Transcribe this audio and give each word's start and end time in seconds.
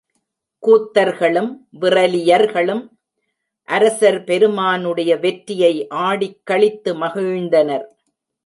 கூத்தர்களும், 0.63 1.51
விறலியர்களும் 1.81 2.83
அரசர் 3.67 4.23
பெருமானுடைய 4.23 5.17
வெற்றியை 5.17 5.87
ஆடிக்களித்து 5.89 6.91
மகிழ்ந்தனர். 6.99 7.85